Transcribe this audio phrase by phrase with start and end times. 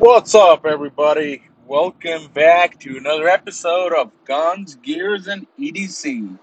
[0.00, 1.42] What's up, everybody?
[1.66, 6.38] Welcome back to another episode of Guns, Gears, and EDC.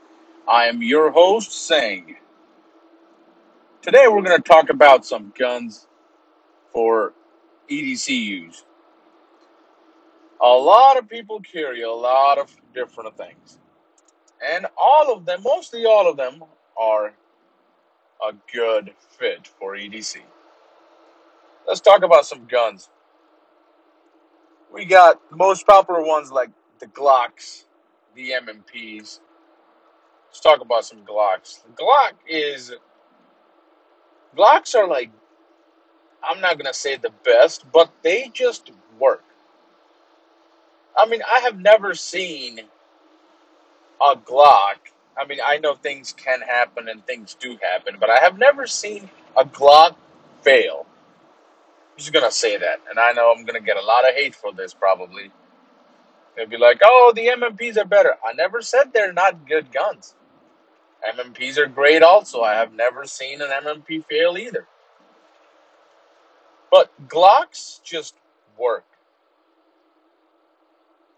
[0.48, 2.18] I am your host, Sang.
[3.82, 5.88] Today, we're going to talk about some guns
[6.72, 7.14] for
[7.68, 8.64] EDC use.
[10.40, 13.58] A lot of people carry a lot of different things,
[14.48, 16.44] and all of them, mostly all of them,
[16.80, 17.08] are
[18.22, 20.18] a good fit for EDC.
[21.68, 22.90] Let's talk about some guns.
[24.74, 27.66] We got the most popular ones like the Glocks,
[28.16, 29.22] the M&Ps.
[30.30, 31.60] Let's talk about some Glocks.
[31.76, 32.74] Glock is
[34.38, 35.12] Glocks are like
[36.24, 39.24] I'm not gonna say the best, but they just work.
[40.98, 42.62] I mean, I have never seen
[44.02, 44.78] a Glock.
[45.20, 48.68] I mean, I know things can happen and things do happen, but I have never
[48.68, 49.98] seen a Glock
[50.44, 50.87] fail.
[51.98, 54.54] Just gonna say that, and I know I'm gonna get a lot of hate for
[54.54, 55.32] this probably.
[56.36, 60.16] They'll be like, "Oh, the M&Ps are better." I never said they're not good guns.
[61.04, 62.42] M&Ps are great also.
[62.42, 64.68] I have never seen an M&P fail either.
[66.72, 68.16] But Glocks just
[68.58, 68.86] work.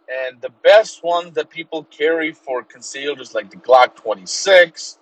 [0.10, 4.98] And the best ones that people carry for concealed is like the Glock 26.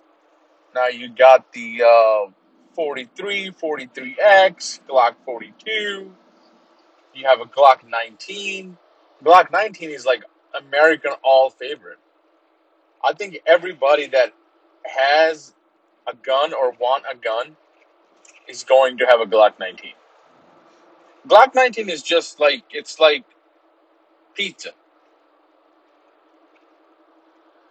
[0.74, 2.30] Now you got the uh,
[2.78, 6.12] 43, 43X, Glock 42.
[7.12, 8.78] You have a Glock 19.
[9.24, 10.22] Glock 19 is like
[10.56, 11.98] American all favorite.
[13.02, 14.32] I think everybody that
[14.84, 15.54] has
[16.06, 17.56] a gun or want a gun
[18.46, 19.90] is going to have a Glock 19.
[21.26, 23.24] Glock 19 is just like it's like
[24.34, 24.70] pizza.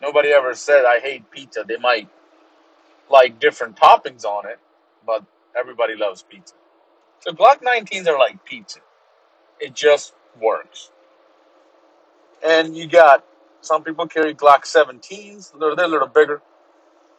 [0.02, 1.63] Nobody ever said I hate pizza.
[1.66, 2.09] They might
[3.09, 4.59] like different toppings on it,
[5.08, 5.25] but
[5.59, 6.55] everybody loves pizza.
[7.22, 8.80] So Glock 19s are like pizza.
[9.59, 10.91] It just works.
[12.45, 13.25] And you got
[13.61, 15.59] some people carry Glock 17s.
[15.59, 16.41] They're, they're a little bigger.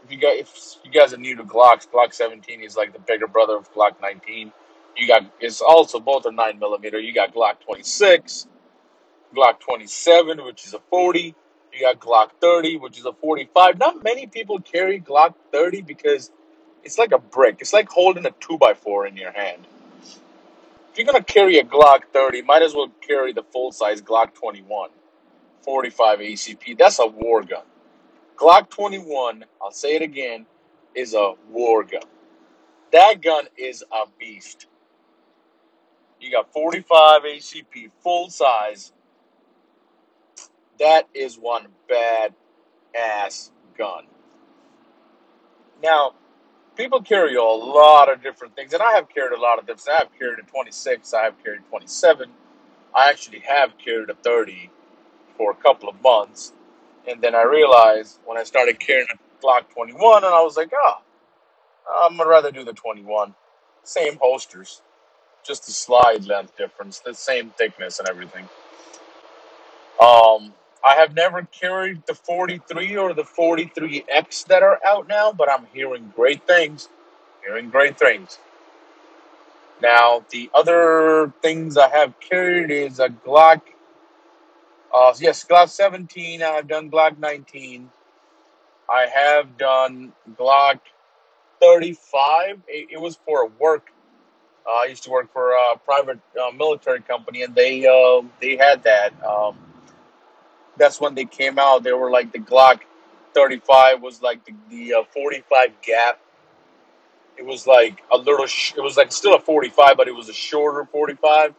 [0.05, 3.01] If you guys, if you guys are new to Glocks, Glock 17 is like the
[3.01, 4.53] bigger brother of Glock 19.
[4.97, 6.99] You got it's also both are nine millimeter.
[7.01, 8.49] You got Glock 26,
[9.37, 11.35] Glock 27, which is a 40.
[11.73, 13.79] You got Glock 30, which is a 45.
[13.79, 16.31] Not many people carry Glock 30 because
[16.89, 17.59] it's like a brick.
[17.61, 19.67] It's like holding a 2x4 in your hand.
[20.91, 24.33] If you're to carry a Glock 30, might as well carry the full size Glock
[24.33, 24.89] 21,
[25.61, 26.79] 45 ACP.
[26.79, 27.65] That's a war gun.
[28.37, 30.47] Glock 21, I'll say it again,
[30.95, 32.01] is a war gun.
[32.91, 34.67] That gun is a beast.
[36.23, 38.95] You got 45 ACP, full size.
[40.79, 42.33] That is one bad
[42.99, 44.05] ass gun.
[45.83, 46.15] Now,
[46.79, 49.91] people carry a lot of different things, and I have carried a lot of different.
[49.91, 52.31] I have carried a 26, I have carried 27.
[52.95, 54.71] I actually have carried a 30
[55.37, 56.55] for a couple of months,
[57.09, 60.73] and then I realized when I started carrying a Glock 21, and I was like,
[60.75, 60.95] oh,
[62.05, 63.35] I'm gonna rather do the 21.
[63.85, 64.83] Same holsters,
[65.45, 68.49] just the slide length difference, the same thickness and everything.
[70.03, 75.51] Um, I have never carried the 43 or the 43X that are out now, but
[75.51, 76.89] I'm hearing great things.
[77.45, 78.39] Hearing great things.
[79.83, 83.63] Now, the other things I have carried is a Glock.
[84.95, 86.43] Uh, yes, Glock 17.
[86.43, 87.91] I've done Glock 19.
[88.91, 90.81] I have done Glock
[91.63, 92.63] 35.
[92.69, 93.91] It, it was for work.
[94.67, 98.57] Uh, I used to work for a private uh, military company, and they uh, they
[98.57, 99.13] had that.
[99.25, 99.59] Um,
[100.79, 101.83] that's when they came out.
[101.83, 102.81] They were like the Glock
[103.35, 106.21] 35 was like the, the uh, 45 gap.
[107.37, 108.47] It was like a little.
[108.47, 111.55] Sh- it was like still a 45, but it was a shorter 45.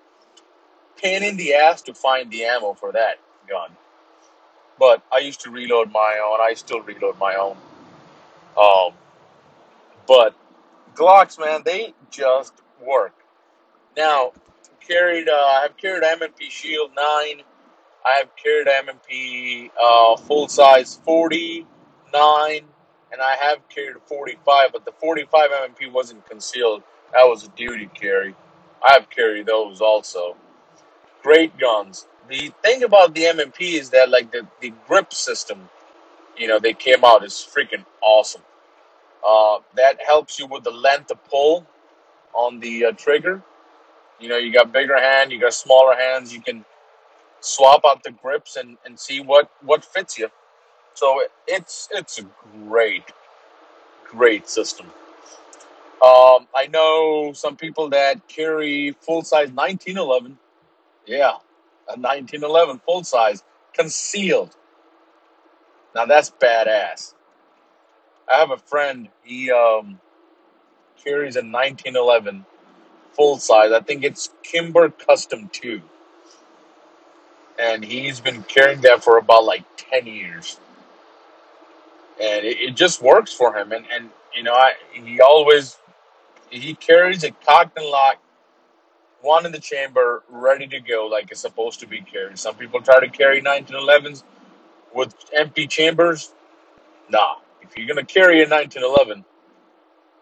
[0.97, 3.72] Pain in the ass to find the ammo for that gun.
[4.78, 6.40] But I used to reload my own.
[6.41, 7.57] I still reload my own.
[8.57, 8.94] Um,
[10.07, 10.36] but
[10.96, 12.53] Glocks, man, they just
[12.86, 13.13] work.
[13.96, 14.34] Now,
[14.86, 15.30] carried.
[15.30, 17.44] Uh, I have carried M&P Shield Nine.
[18.09, 21.65] I have carried M&P uh, full size 49,
[23.11, 26.81] and I have carried 45, but the 45 M&P wasn't concealed.
[27.13, 28.35] That was a duty carry.
[28.88, 30.35] I have carried those also.
[31.21, 32.07] Great guns.
[32.29, 35.69] The thing about the M&P is that like the, the grip system,
[36.35, 38.41] you know, they came out is freaking awesome.
[39.25, 41.67] Uh, that helps you with the length of pull
[42.33, 43.44] on the uh, trigger.
[44.19, 46.33] You know, you got bigger hand, you got smaller hands.
[46.33, 46.65] You can
[47.41, 50.30] swap out the grips and, and see what, what fits you.
[50.94, 52.25] So it, it's it's a
[52.68, 53.03] great,
[54.06, 54.88] great system.
[56.01, 60.38] Um, I know some people that carry full size 1911.
[61.06, 61.38] Yeah,
[61.88, 63.44] a 1911 full size,
[63.74, 64.56] concealed.
[65.95, 67.13] Now that's badass.
[68.31, 69.09] I have a friend.
[69.24, 70.00] He um,
[71.03, 72.45] carries a 1911
[73.13, 73.71] full size.
[73.71, 75.81] I think it's Kimber Custom 2.
[77.59, 80.59] And he's been carrying that for about like 10 years.
[82.21, 83.71] And it, it just works for him.
[83.71, 85.77] And, and you know, I, he always,
[86.50, 88.23] he carries it cocked and locked,
[89.21, 92.39] one in the chamber, ready to go like it's supposed to be carried.
[92.39, 94.23] Some people try to carry 1911s
[94.94, 96.33] with empty chambers.
[97.09, 97.35] Nah.
[97.61, 99.25] If you're going to carry a 1911,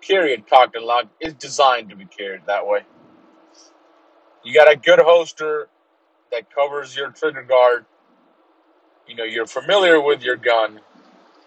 [0.02, 1.10] carry it cocked and locked.
[1.20, 2.82] It's designed to be carried that way.
[4.44, 5.70] You got a good holster
[6.32, 7.86] that covers your trigger guard.
[9.08, 10.80] You know, you're familiar with your gun.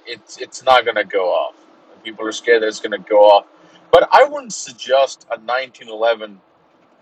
[0.06, 1.55] It's it's not gonna go off.
[2.03, 3.47] People are scared that it's gonna go off.
[3.93, 6.41] But I wouldn't suggest a 1911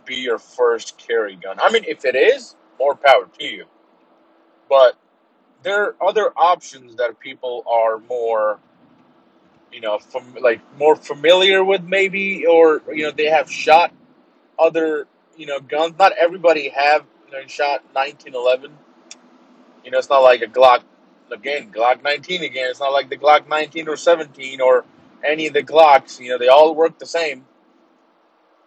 [0.05, 1.59] be your first carry gun.
[1.61, 3.67] I mean, if it is, more power to you.
[4.69, 4.97] But
[5.63, 8.59] there are other options that people are more,
[9.73, 13.93] you know, from like more familiar with maybe, or you know, they have shot
[14.59, 15.95] other, you know, guns.
[15.99, 18.73] Not everybody have you know shot 1911.
[19.85, 20.83] You know, it's not like a Glock
[21.31, 22.71] again, Glock 19 again.
[22.71, 24.85] It's not like the Glock 19 or 17 or
[25.25, 26.19] any of the Glocks.
[26.21, 27.45] You know, they all work the same.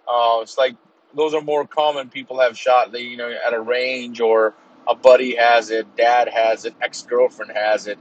[0.08, 0.76] Uh, it's like
[1.16, 2.10] those are more common.
[2.10, 4.54] People have shot, you know, at a range or
[4.88, 8.00] a buddy has it, dad has it, ex girlfriend has it,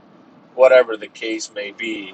[0.55, 2.13] whatever the case may be.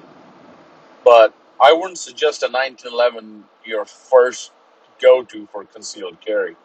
[1.04, 4.52] But I wouldn't suggest a 1911 your first
[5.00, 6.56] go to for concealed carry.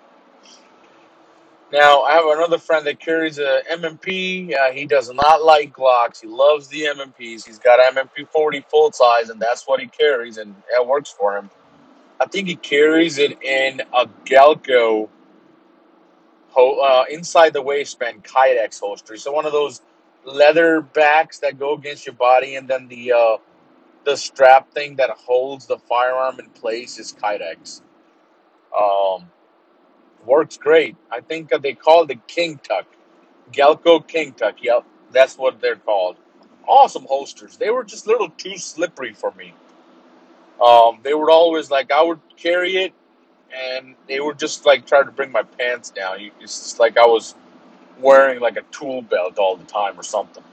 [1.74, 4.54] Now, I have another friend that carries a M&P.
[4.54, 6.22] Uh, he does not like Glocks.
[6.22, 7.44] He loves the M&Ps.
[7.44, 11.36] He's got M&P 40 full size, and that's what he carries, and it works for
[11.36, 11.50] him.
[12.22, 15.10] I think he carries it in a Galco
[16.56, 19.18] uh, inside the waistband Kydex holster.
[19.18, 19.82] So one of those
[20.26, 23.38] leather backs that go against your body, and then the uh,
[24.06, 27.82] the strap thing that holds the firearm in place is Kydex.
[28.80, 29.32] Um,
[30.26, 30.96] works great.
[31.12, 32.86] I think they call the King Tuck,
[33.52, 34.56] Galco King Tuck.
[34.62, 36.18] Yep, that's what they're called.
[36.68, 37.58] Awesome holsters.
[37.58, 39.54] They were just a little too slippery for me.
[40.64, 42.94] Um, they would always like I would carry it,
[43.54, 46.18] and they would just like try to bring my pants down.
[46.40, 47.36] It's just like I was
[48.00, 50.44] wearing like a tool belt all the time or something.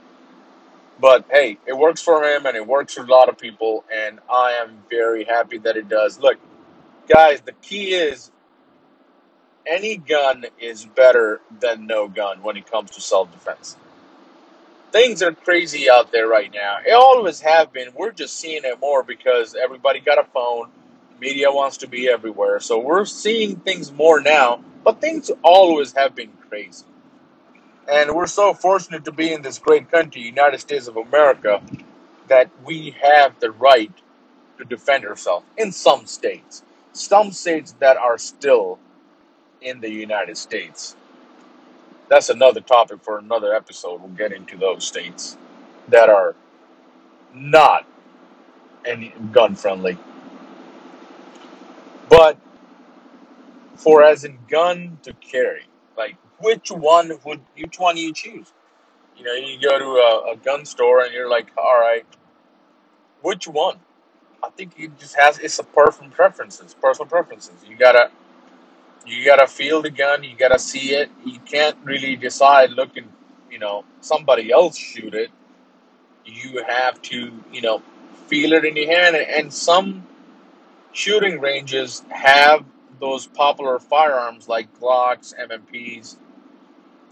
[0.99, 4.19] But hey, it works for him, and it works for a lot of people, and
[4.29, 6.19] I am very happy that it does.
[6.19, 6.37] Look,
[7.07, 8.31] guys, the key is
[9.67, 13.77] any gun is better than no gun when it comes to self defense.
[14.91, 16.77] Things are crazy out there right now.
[16.85, 17.89] It always have been.
[17.95, 20.69] We're just seeing it more because everybody got a phone.
[21.19, 22.59] Media wants to be everywhere.
[22.59, 26.85] So we're seeing things more now, but things always have been crazy.
[27.91, 31.61] And we're so fortunate to be in this great country, United States of America,
[32.27, 33.91] that we have the right
[34.57, 36.63] to defend ourselves in some states.
[36.93, 38.79] Some states that are still
[39.61, 40.95] in the United States.
[42.09, 44.01] That's another topic for another episode.
[44.01, 45.37] We'll get into those states
[45.87, 46.35] that are
[47.33, 47.87] not
[48.85, 49.97] any gun friendly.
[52.09, 52.37] But
[53.75, 55.63] for as in gun to carry,
[55.97, 58.51] like which one would which one do you choose?
[59.17, 62.05] You know, you go to a, a gun store and you're like, all right,
[63.21, 63.77] which one?
[64.43, 67.53] I think it just has it's a personal preferences, personal preferences.
[67.67, 68.11] You gotta
[69.05, 71.09] you gotta feel the gun, you gotta see it.
[71.25, 73.07] You can't really decide looking,
[73.49, 75.31] you know, somebody else shoot it.
[76.25, 77.81] You have to, you know,
[78.27, 79.15] feel it in your hand.
[79.15, 80.07] And, some
[80.93, 82.65] shooting ranges have
[82.99, 86.17] those popular firearms like Glocks, M&Ps,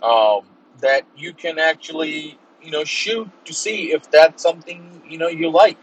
[0.03, 0.41] um,
[0.79, 5.49] that you can actually, you know, shoot to see if that's something you know you
[5.49, 5.77] like.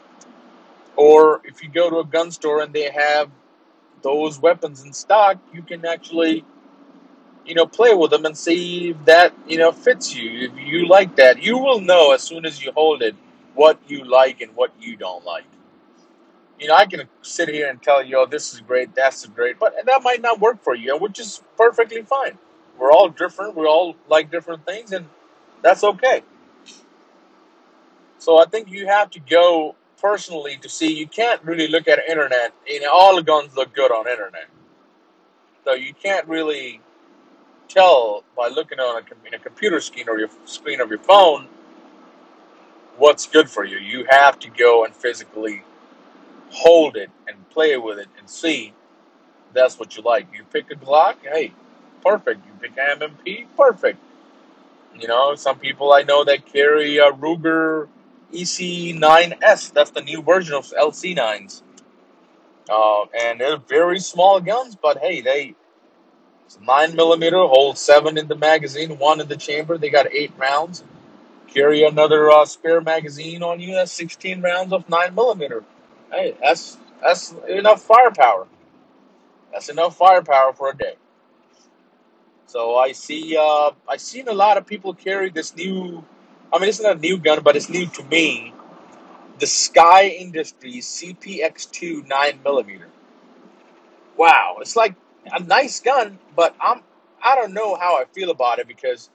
[0.96, 3.30] Or if you go to a gun store and they have
[4.06, 6.44] those weapons in stock, you can actually,
[7.44, 10.48] you know, play with them and see if that, you know, fits you.
[10.48, 13.16] If you like that, you will know as soon as you hold it
[13.54, 15.44] what you like and what you don't like.
[16.60, 19.58] You know, I can sit here and tell you, oh, this is great, that's great,
[19.58, 22.38] but that might not work for you, which is perfectly fine.
[22.78, 25.06] We're all different, we all like different things, and
[25.62, 26.22] that's okay.
[28.18, 30.92] So I think you have to go personally to see.
[30.92, 32.52] You can't really look at internet.
[32.66, 34.48] You know, all the guns look good on internet,
[35.64, 36.80] so you can't really
[37.68, 41.48] tell by looking on a, a computer screen or your screen of your phone
[42.96, 43.78] what's good for you.
[43.78, 45.62] You have to go and physically
[46.50, 48.72] hold it and play with it and see
[49.52, 50.26] that's what you like.
[50.34, 51.52] You pick a Glock, hey,
[52.04, 52.44] perfect.
[52.46, 53.98] You pick a M&P, perfect.
[54.98, 57.88] You know, some people I know that carry a Ruger
[58.33, 59.73] EC9S.
[59.73, 61.62] That's the new version of LC9s.
[62.71, 65.54] Uh, and they're very small guns, but hey, they
[66.47, 69.78] it's nine millimeter, hold seven in the magazine, one in the chamber.
[69.78, 70.85] They got eight rounds.
[71.49, 73.75] Carry another uh, spare magazine on you.
[73.75, 75.64] That's sixteen rounds of nine millimeter.
[76.12, 78.47] Hey, that's that's enough firepower.
[79.52, 80.95] That's enough firepower for a day.
[82.47, 86.04] So I see, uh, I seen a lot of people carry this new.
[86.52, 88.54] I mean, it's not a new gun, but it's new to me.
[89.38, 92.88] The SCCY Industries CPX2 nine millimeter.
[94.16, 94.94] Wow, it's like
[95.32, 96.82] a nice gun, but I'm
[97.22, 99.10] I don't know how I feel about it because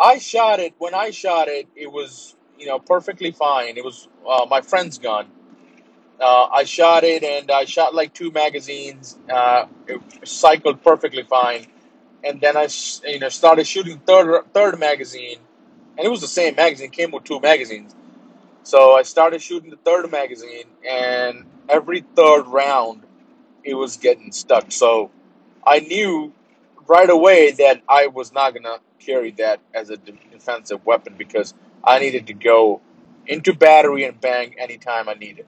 [0.00, 1.68] I shot it when I shot it.
[1.76, 3.76] It was you know perfectly fine.
[3.76, 5.26] It was uh, my friend's gun.
[6.20, 9.18] Uh, I shot it and I shot like two magazines.
[9.32, 11.66] Uh, it cycled perfectly fine,
[12.24, 12.68] and then I
[13.06, 15.38] you know started shooting third third magazine,
[15.96, 16.90] and it was the same magazine.
[16.90, 17.94] Came with two magazines,
[18.62, 23.02] so I started shooting the third magazine, and every third round
[23.64, 24.72] it was getting stuck.
[24.72, 25.10] So
[25.66, 26.32] I knew
[26.86, 31.54] right away that I was not gonna carry that as a de- defensive weapon because
[31.84, 32.80] I needed to go
[33.26, 35.46] into battery and bang anytime I needed.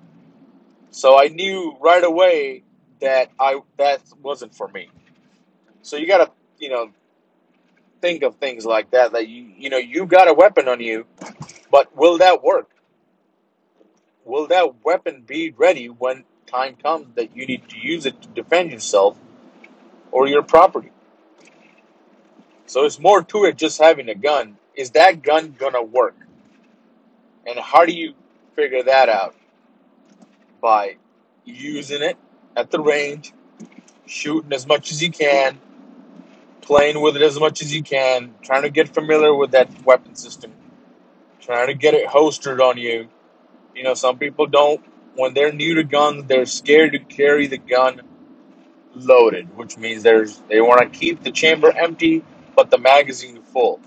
[0.90, 2.62] So I knew right away
[3.00, 4.88] that I that wasn't for me.
[5.82, 6.90] So you gotta you know
[8.00, 9.12] think of things like that.
[9.12, 11.06] That you you know you got a weapon on you,
[11.70, 12.70] but will that work?
[14.24, 18.28] Will that weapon be ready when time comes that you need to use it to
[18.28, 19.18] defend yourself
[20.10, 20.90] or your property?
[22.66, 24.56] So it's more to it just having a gun.
[24.74, 26.16] Is that gun gonna work?
[27.46, 28.14] And how do you
[28.54, 29.34] figure that out?
[30.60, 30.96] By
[31.44, 32.16] using it
[32.56, 33.32] at the range,
[34.06, 35.58] shooting as much as you can,
[36.66, 40.14] playing with it as much as you can, trying to get familiar with that weapon
[40.14, 40.52] system,
[41.40, 43.08] trying to get it holstered on you.
[43.74, 47.58] You know, some people don't, when they're new to guns, they're scared to carry the
[47.58, 48.02] gun
[48.94, 52.24] loaded, which means there's they want to keep the chamber empty
[52.56, 53.80] but the magazine full.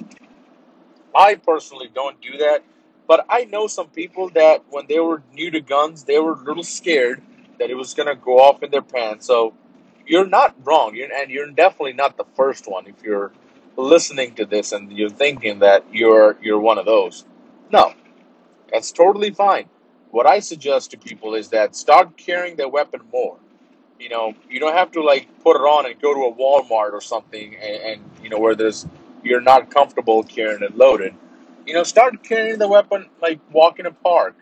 [1.15, 2.63] I personally don't do that,
[3.07, 6.43] but I know some people that when they were new to guns, they were a
[6.43, 7.21] little scared
[7.57, 9.25] that it was gonna go off in their pants.
[9.25, 9.53] So
[10.09, 12.87] you're not wrong, you're, and you're definitely not the first one.
[12.87, 13.31] If you're
[13.77, 17.25] listening to this and you're thinking that you're you're one of those,
[17.71, 17.93] no,
[18.71, 19.69] that's totally fine.
[20.11, 23.37] What I suggest to people is that start carrying their weapon more.
[23.99, 26.93] You know, you don't have to like put it on and go to a Walmart
[26.93, 28.87] or something, and, and you know where there's
[29.23, 31.13] you're not comfortable carrying it loaded.
[31.67, 34.35] You know, start carrying the weapon like walk in a park,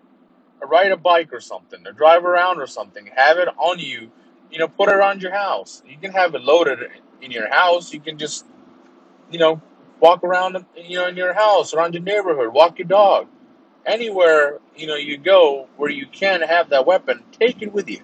[0.61, 3.09] or ride a bike or something, or drive around or something.
[3.15, 4.09] Have it on you.
[4.51, 5.83] You know, put it around your house.
[5.87, 6.79] You can have it loaded
[7.21, 7.93] in your house.
[7.93, 8.45] You can just
[9.31, 9.61] you know
[9.99, 13.27] walk around you know in your house, around your neighborhood, walk your dog,
[13.85, 17.23] anywhere you know you go where you can have that weapon.
[17.39, 18.01] Take it with you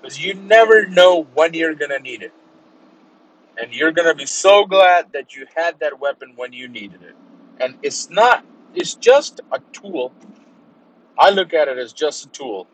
[0.00, 2.32] because you never know when you're gonna need it.
[3.58, 7.02] and you're going to be so glad that you had that weapon when you needed
[7.02, 7.16] it.
[7.60, 10.12] And it's not, it's just a tool.
[11.18, 12.68] I look at it as just a tool.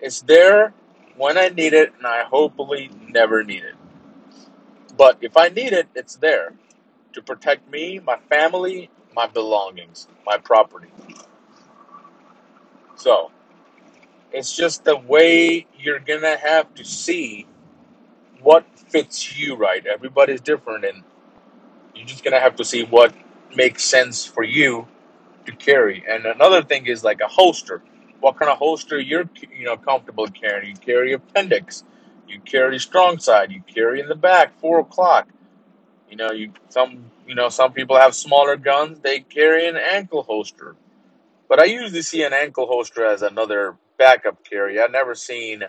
[0.00, 0.74] It's there
[1.20, 3.76] when I need it, and I hopefully never need it.
[4.96, 6.54] But if I need it, it's there
[7.14, 10.88] to protect me, my family, my belongings, my property.
[12.96, 13.32] So
[14.32, 17.46] it's just the way you're going to have to see
[18.40, 19.86] what fits you right.
[19.86, 21.02] Everybody's different, and
[21.94, 23.14] you're just going to have to see what
[23.56, 24.88] makes sense for you
[25.46, 26.04] to carry.
[26.08, 27.82] And another thing is like a holster.
[28.20, 30.70] What kind of holster you're you know comfortable carrying?
[30.70, 31.84] You carry appendix,
[32.28, 35.28] you carry strong side, you carry in the back four o'clock.
[36.10, 39.00] You know you some you know some people have smaller guns.
[39.00, 40.76] They carry an ankle holster,
[41.48, 44.80] but I usually see an ankle holster as another backup carry.
[44.80, 45.64] I've never seen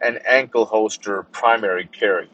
[0.00, 2.28] an ankle holster primary carry.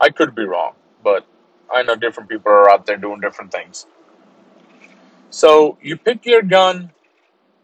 [0.00, 1.26] I could be wrong, but
[1.72, 3.86] I know different people are out there doing different things.
[5.30, 6.90] So you pick your gun,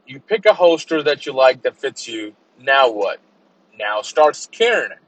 [0.07, 2.35] You pick a holster that you like that fits you.
[2.61, 3.21] Now what?
[3.79, 4.99] Now start carrying it.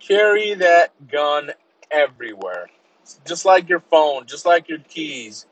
[0.00, 1.52] Carry that gun
[1.90, 2.68] everywhere.
[3.26, 5.46] Just like your phone, just like your keys,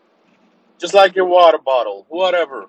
[0.78, 2.66] just like your water bottle, whatever.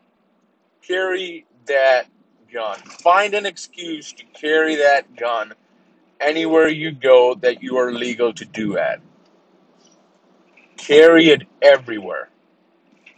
[0.88, 2.08] Carry that
[2.54, 2.78] gun.
[2.80, 5.54] Find an excuse to carry that gun
[6.22, 9.02] anywhere you go that you are legal to do at.
[10.78, 12.30] Carry it everywhere.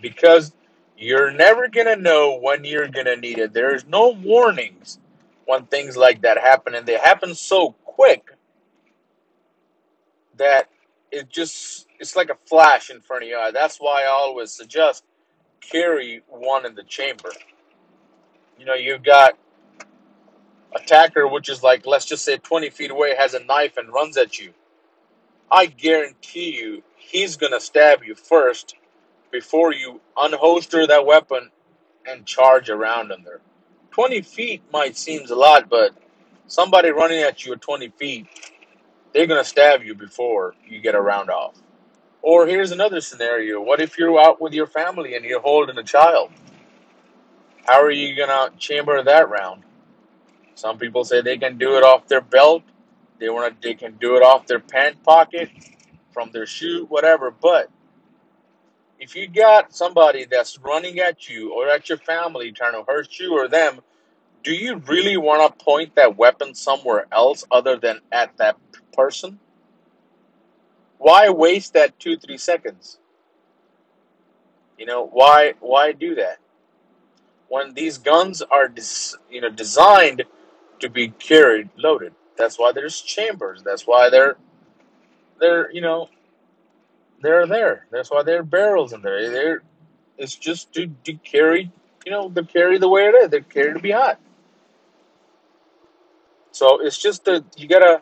[0.01, 0.51] because
[0.99, 3.53] you're never going to know when you're going to need it.
[3.53, 4.99] There's no warnings
[5.45, 8.31] when things like that happen, and they happen so quick
[10.37, 10.69] that
[11.11, 13.51] it just it's like a flash in front of your eye.
[13.51, 15.05] That's why I always suggest
[15.61, 17.31] carry one in the chamber.
[18.57, 19.37] You know, you've got
[20.75, 24.17] attacker, which is like let's just say 20 feet away, has a knife and runs
[24.17, 24.53] at you.
[25.49, 28.75] I guarantee you, he's gonna stab you first
[29.31, 31.50] before you unholster that weapon
[32.07, 33.41] and charge around him there.
[33.91, 35.93] 20 feet might seems a lot, but
[36.48, 38.27] somebody running at you at 20 feet,
[39.13, 41.55] they're gonna stab you before you get a round off.
[42.21, 45.83] Or here's another scenario: What if you're out with your family and you're holding a
[45.83, 46.31] child?
[47.65, 49.63] How are you gonna chamber that round?
[50.55, 52.63] Some people say they can do it off their belt.
[53.19, 53.67] They want to.
[53.67, 55.50] They can do it off their pant pocket,
[56.12, 57.31] from their shoe, whatever.
[57.31, 57.69] But
[58.99, 63.17] if you got somebody that's running at you or at your family trying to hurt
[63.17, 63.79] you or them,
[64.43, 68.57] do you really want to point that weapon somewhere else other than at that
[68.93, 69.39] person?
[70.97, 72.99] Why waste that two three seconds?
[74.77, 75.53] You know why?
[75.59, 76.39] Why do that
[77.47, 78.71] when these guns are
[79.29, 80.23] you know designed
[80.79, 82.13] to be carried loaded?
[82.37, 83.63] That's why there's chambers.
[83.63, 84.37] That's why they're
[85.39, 86.09] they're you know
[87.21, 87.85] they're there.
[87.91, 89.29] That's why there are barrels in there.
[89.29, 89.63] They're
[90.17, 91.71] it's just to, to carry
[92.05, 93.29] you know to carry the way it is.
[93.29, 94.19] They're carried to be hot.
[96.51, 98.01] So it's just that you gotta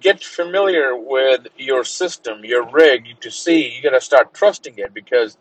[0.00, 3.74] get familiar with your system, your rig to see.
[3.74, 5.36] You gotta start trusting it because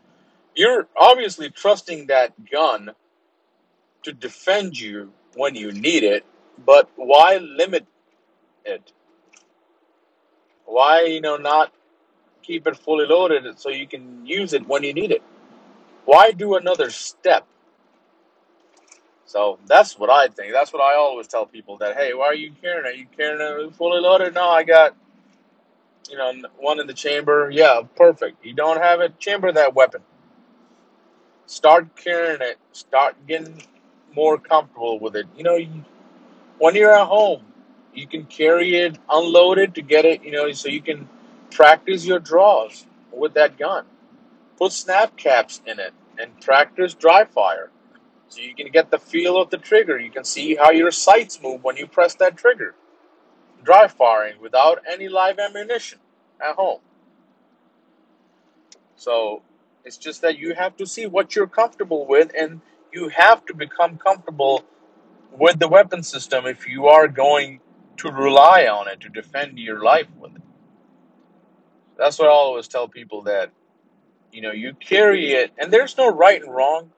[0.55, 2.91] you're obviously trusting that gun
[4.03, 6.25] to defend you when you need it.
[6.65, 7.85] But why limit
[8.65, 8.91] it?
[10.65, 11.73] Why you know not
[12.49, 15.21] keep it fully loaded so you can use it when you need it?
[16.05, 17.45] Why do another step?
[19.25, 20.51] So that's what I think.
[20.51, 22.89] That's what I always tell people that hey, why are you carrying it?
[22.89, 24.33] Are you carrying it fully loaded?
[24.33, 24.95] No, I got
[26.09, 27.51] you know one in the chamber.
[27.51, 28.43] Yeah, perfect.
[28.43, 30.01] You don't have it, chamber that weapon.
[31.45, 32.57] Start carrying it.
[32.71, 33.62] Start getting
[34.15, 35.27] more comfortable with it.
[35.38, 35.85] You know, you,
[36.57, 37.43] when you're at home,
[37.93, 40.23] you can carry it unloaded to get it.
[40.23, 41.07] You know, so you can
[41.51, 43.85] practice your draws with that gun.
[44.57, 47.71] Put snap caps in it and practice dry fire.
[48.27, 49.97] So you can get the feel of the trigger.
[49.99, 52.75] You can see how your sights move when you press that trigger.
[53.63, 55.99] Dry firing without any live ammunition
[56.41, 56.79] at home.
[58.95, 59.41] So
[59.83, 62.62] it's just that you have to see what you're comfortable with and
[62.93, 64.63] you have to become comfortable
[65.31, 67.59] with the weapon system if you are going
[67.97, 70.41] to rely on it to defend your life with it.
[71.99, 73.51] That's what I always tell people that,
[74.31, 76.91] you know, you carry it and there's no right and wrong.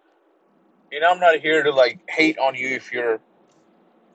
[0.91, 3.19] You know, I'm not here to like hate on you if you're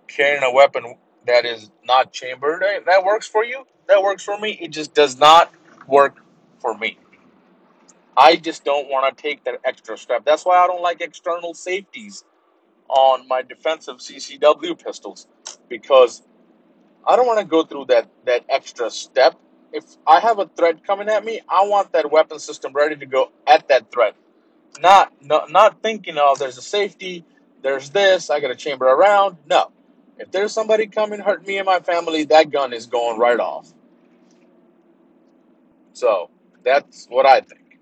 [0.06, 0.96] carrying a weapon
[1.26, 2.62] that is not chambered.
[2.86, 3.64] That works for you.
[3.88, 4.58] That works for me.
[4.60, 5.52] It just does not
[5.88, 6.22] work
[6.60, 6.98] for me.
[8.16, 10.24] I just don't want to take that extra step.
[10.24, 12.24] That's why I don't like external safeties
[12.88, 15.26] on my defensive CCW pistols
[15.68, 16.22] because
[17.06, 19.38] I don't want to go through that that extra step.
[19.72, 23.06] If I have a threat coming at me, I want that weapon system ready to
[23.06, 24.14] go at that threat.
[24.80, 27.24] Not not, not thinking, oh, there's a safety,
[27.62, 29.36] there's this, I got a chamber around.
[29.48, 29.70] No.
[30.18, 33.72] If there's somebody coming hurt me and my family, that gun is going right off.
[35.92, 36.30] So
[36.62, 37.78] that's what I think.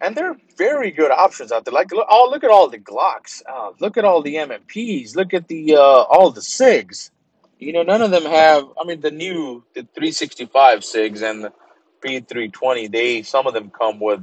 [0.00, 1.72] And there are very good options out there.
[1.72, 3.42] Like, look, oh, look at all the Glocks.
[3.48, 5.16] Uh, look at all the M&Ps.
[5.16, 7.10] Look at the uh, all the SIGs.
[7.58, 8.64] You know, none of them have.
[8.80, 11.52] I mean, the new the 365 SIGs and the
[12.04, 12.90] P320.
[12.90, 14.20] They some of them come with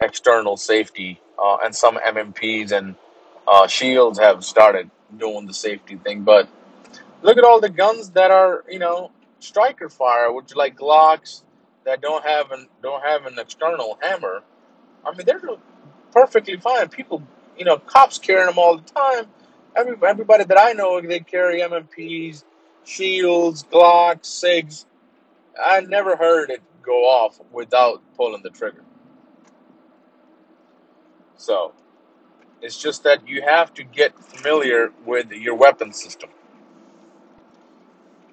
[0.00, 2.94] external safety, uh, and some M&Ps and
[3.46, 6.22] uh, Shields have started doing the safety thing.
[6.22, 6.48] But
[7.22, 11.42] look at all the guns that are you know striker fire, which like Glocks
[11.84, 14.42] that don't have an don't have an external hammer.
[15.04, 15.40] I mean, they're
[16.12, 16.88] perfectly fine.
[16.88, 17.22] People,
[17.56, 19.26] you know, cops carrying them all the time.
[19.76, 22.44] Every, everybody that I know, they carry M&Ps,
[22.84, 24.86] Shields, Glocks, SIGs.
[25.62, 28.82] I never heard it go off without pulling the trigger.
[31.36, 31.72] So
[32.62, 36.30] it's just that you have to get familiar with your weapon system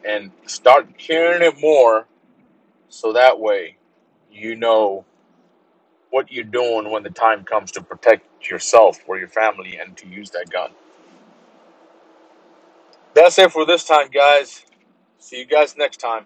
[0.07, 2.07] and start carrying it more
[2.89, 3.77] so that way
[4.31, 5.05] you know
[6.11, 10.07] what you're doing when the time comes to protect yourself or your family and to
[10.07, 10.71] use that gun.
[13.17, 14.63] That's it for this time, guys.
[15.17, 16.25] See you guys next time.